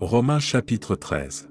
Romains 0.00 0.40
chapitre 0.40 0.96
13. 0.96 1.50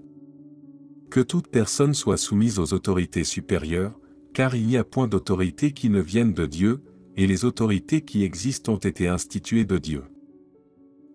Que 1.11 1.19
toute 1.19 1.49
personne 1.49 1.93
soit 1.93 2.17
soumise 2.17 2.57
aux 2.57 2.73
autorités 2.73 3.23
supérieures, 3.23 3.93
car 4.33 4.55
il 4.55 4.65
n'y 4.65 4.75
a 4.75 4.83
point 4.83 5.07
d'autorité 5.07 5.71
qui 5.71 5.91
ne 5.91 6.01
vienne 6.01 6.33
de 6.33 6.47
Dieu, 6.47 6.81
et 7.15 7.27
les 7.27 7.45
autorités 7.45 8.01
qui 8.01 8.23
existent 8.23 8.73
ont 8.73 8.77
été 8.77 9.07
instituées 9.07 9.65
de 9.65 9.77
Dieu. 9.77 10.01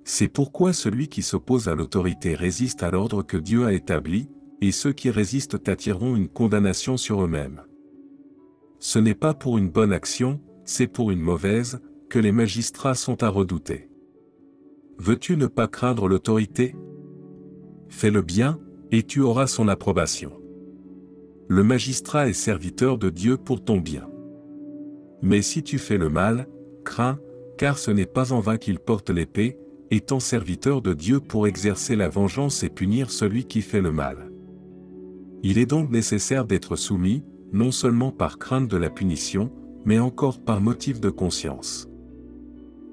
C'est 0.04 0.28
pourquoi 0.28 0.72
celui 0.72 1.08
qui 1.08 1.22
s'oppose 1.22 1.66
à 1.66 1.74
l'autorité 1.74 2.36
résiste 2.36 2.84
à 2.84 2.92
l'ordre 2.92 3.24
que 3.24 3.36
Dieu 3.36 3.64
a 3.64 3.72
établi, 3.72 4.28
et 4.60 4.70
ceux 4.70 4.92
qui 4.92 5.10
résistent 5.10 5.68
attireront 5.68 6.14
une 6.14 6.28
condamnation 6.28 6.96
sur 6.96 7.24
eux-mêmes. 7.24 7.62
Ce 8.78 9.00
n'est 9.00 9.16
pas 9.16 9.34
pour 9.34 9.58
une 9.58 9.70
bonne 9.70 9.92
action, 9.92 10.40
c'est 10.64 10.86
pour 10.86 11.10
une 11.10 11.20
mauvaise, 11.20 11.80
que 12.08 12.20
les 12.20 12.30
magistrats 12.30 12.94
sont 12.94 13.24
à 13.24 13.28
redouter. 13.28 13.88
Veux-tu 14.98 15.36
ne 15.36 15.48
pas 15.48 15.66
craindre 15.66 16.06
l'autorité? 16.06 16.76
Fais 17.96 18.10
le 18.10 18.22
bien, 18.22 18.58
et 18.90 19.04
tu 19.04 19.20
auras 19.20 19.46
son 19.46 19.68
approbation. 19.68 20.32
Le 21.46 21.62
magistrat 21.62 22.28
est 22.28 22.32
serviteur 22.32 22.98
de 22.98 23.08
Dieu 23.08 23.36
pour 23.36 23.62
ton 23.62 23.78
bien. 23.78 24.10
Mais 25.22 25.42
si 25.42 25.62
tu 25.62 25.78
fais 25.78 25.96
le 25.96 26.08
mal, 26.08 26.48
crains, 26.84 27.20
car 27.56 27.78
ce 27.78 27.92
n'est 27.92 28.04
pas 28.04 28.32
en 28.32 28.40
vain 28.40 28.56
qu'il 28.56 28.80
porte 28.80 29.10
l'épée, 29.10 29.56
étant 29.92 30.18
serviteur 30.18 30.82
de 30.82 30.92
Dieu 30.92 31.20
pour 31.20 31.46
exercer 31.46 31.94
la 31.94 32.08
vengeance 32.08 32.64
et 32.64 32.68
punir 32.68 33.12
celui 33.12 33.44
qui 33.44 33.62
fait 33.62 33.80
le 33.80 33.92
mal. 33.92 34.28
Il 35.44 35.56
est 35.56 35.64
donc 35.64 35.88
nécessaire 35.88 36.46
d'être 36.46 36.74
soumis, 36.74 37.22
non 37.52 37.70
seulement 37.70 38.10
par 38.10 38.40
crainte 38.40 38.68
de 38.68 38.76
la 38.76 38.90
punition, 38.90 39.52
mais 39.84 40.00
encore 40.00 40.42
par 40.42 40.60
motif 40.60 41.00
de 41.00 41.10
conscience. 41.10 41.88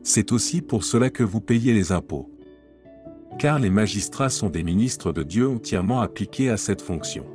C'est 0.04 0.32
aussi 0.32 0.62
pour 0.62 0.84
cela 0.84 1.10
que 1.10 1.24
vous 1.24 1.42
payez 1.42 1.74
les 1.74 1.92
impôts. 1.92 2.31
Car 3.40 3.60
les 3.60 3.70
magistrats 3.70 4.30
sont 4.30 4.50
des 4.50 4.64
ministres 4.64 5.12
de 5.12 5.24
Dieu 5.24 5.50
entièrement 5.50 6.02
appliqués 6.02 6.50
à 6.50 6.58
cette 6.58 6.82
fonction. 6.82 7.26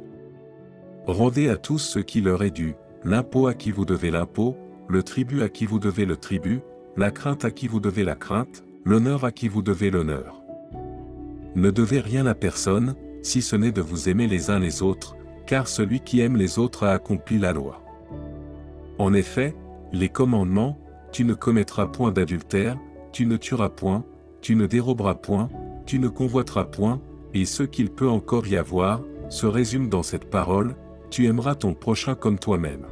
Rendez 1.07 1.49
à 1.49 1.57
tous 1.57 1.79
ce 1.79 1.99
qui 1.99 2.21
leur 2.21 2.43
est 2.43 2.51
dû, 2.51 2.75
l'impôt 3.05 3.47
à 3.47 3.55
qui 3.55 3.71
vous 3.71 3.85
devez 3.85 4.11
l'impôt, 4.11 4.57
le 4.89 5.03
tribut 5.03 5.43
à 5.43 5.49
qui 5.49 5.67
vous 5.67 5.79
devez 5.79 6.05
le 6.05 6.17
tribut, 6.17 6.61
la 6.97 7.11
crainte 7.11 7.45
à 7.45 7.51
qui 7.51 7.69
vous 7.69 7.81
devez 7.81 8.05
la 8.05 8.15
crainte, 8.15 8.65
l'honneur 8.85 9.25
à 9.25 9.33
qui 9.33 9.49
vous 9.49 9.63
devez 9.63 9.91
l'honneur. 9.91 10.43
Ne 11.55 11.71
devez 11.71 12.01
rien 12.01 12.27
à 12.27 12.35
personne, 12.35 12.95
si 13.23 13.43
ce 13.43 13.57
n'est 13.57 13.73
de 13.73 13.81
vous 13.81 14.09
aimer 14.09 14.27
les 14.27 14.51
uns 14.51 14.59
les 14.59 14.83
autres, 14.83 15.17
car 15.47 15.69
celui 15.69 16.01
qui 16.01 16.21
aime 16.21 16.37
les 16.37 16.59
autres 16.59 16.85
a 16.85 16.93
accompli 16.93 17.39
la 17.39 17.53
loi. 17.53 17.83
En 18.99 19.13
effet, 19.13 19.55
les 19.93 20.09
commandements, 20.09 20.79
tu 21.13 21.25
ne 21.25 21.35
commettras 21.35 21.87
point 21.87 22.13
d'adultère, 22.13 22.79
tu 23.13 23.27
ne 23.27 23.37
tueras 23.37 23.69
point, 23.69 24.05
tu 24.41 24.57
ne 24.57 24.67
déroberas 24.67 25.15
point, 25.15 25.49
tu 25.87 25.99
ne 25.99 26.09
convoiteras 26.09 26.65
point, 26.65 27.01
et 27.33 27.45
ce 27.45 27.63
qu'il 27.63 27.91
peut 27.91 28.09
encore 28.09 28.47
y 28.47 28.57
avoir, 28.57 29.03
se 29.29 29.47
résume 29.47 29.89
dans 29.89 30.03
cette 30.03 30.29
parole, 30.29 30.75
tu 31.11 31.27
aimeras 31.27 31.55
ton 31.55 31.75
prochain 31.75 32.15
comme 32.15 32.39
toi-même. 32.39 32.87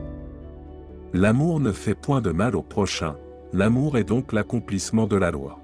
L'amour 1.12 1.60
ne 1.60 1.72
fait 1.72 1.94
point 1.94 2.20
de 2.20 2.30
mal 2.30 2.56
au 2.56 2.62
prochain, 2.62 3.16
l'amour 3.52 3.98
est 3.98 4.04
donc 4.04 4.32
l'accomplissement 4.32 5.06
de 5.06 5.16
la 5.16 5.30
loi. 5.30 5.60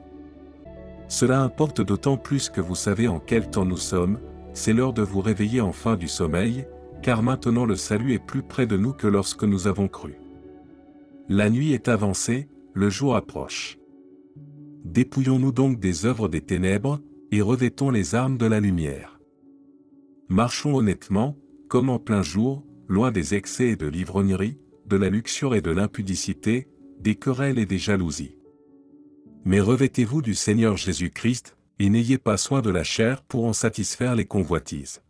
Cela 1.08 1.42
importe 1.42 1.80
d'autant 1.80 2.16
plus 2.16 2.50
que 2.50 2.60
vous 2.60 2.76
savez 2.76 3.08
en 3.08 3.18
quel 3.18 3.50
temps 3.50 3.64
nous 3.64 3.76
sommes, 3.76 4.18
c'est 4.52 4.72
l'heure 4.72 4.92
de 4.92 5.02
vous 5.02 5.20
réveiller 5.20 5.60
enfin 5.60 5.96
du 5.96 6.06
sommeil, 6.08 6.66
car 7.02 7.22
maintenant 7.22 7.64
le 7.64 7.76
salut 7.76 8.12
est 8.12 8.24
plus 8.24 8.42
près 8.42 8.66
de 8.66 8.76
nous 8.76 8.92
que 8.92 9.06
lorsque 9.06 9.44
nous 9.44 9.66
avons 9.66 9.88
cru. 9.88 10.14
La 11.28 11.50
nuit 11.50 11.72
est 11.72 11.88
avancée, 11.88 12.48
le 12.74 12.90
jour 12.90 13.16
approche. 13.16 13.78
Dépouillons-nous 14.84 15.52
donc 15.52 15.80
des 15.80 16.06
œuvres 16.06 16.28
des 16.28 16.40
ténèbres, 16.40 17.00
et 17.30 17.42
revêtons 17.42 17.90
les 17.90 18.14
armes 18.14 18.38
de 18.38 18.46
la 18.46 18.60
lumière. 18.60 19.20
Marchons 20.28 20.74
honnêtement, 20.74 21.36
comme 21.68 21.88
en 21.88 21.98
plein 21.98 22.22
jour, 22.22 22.64
loin 22.88 23.10
des 23.10 23.34
excès 23.34 23.68
et 23.68 23.76
de 23.76 23.86
l'ivrognerie, 23.86 24.58
de 24.86 24.96
la 24.96 25.08
luxure 25.08 25.54
et 25.54 25.62
de 25.62 25.70
l'impudicité, 25.70 26.68
des 26.98 27.14
querelles 27.14 27.58
et 27.58 27.66
des 27.66 27.78
jalousies. 27.78 28.36
Mais 29.44 29.60
revêtez-vous 29.60 30.22
du 30.22 30.34
Seigneur 30.34 30.76
Jésus-Christ, 30.76 31.56
et 31.78 31.88
n'ayez 31.88 32.18
pas 32.18 32.36
soin 32.36 32.60
de 32.60 32.70
la 32.70 32.84
chair 32.84 33.22
pour 33.22 33.44
en 33.44 33.52
satisfaire 33.52 34.14
les 34.14 34.26
convoitises. 34.26 35.00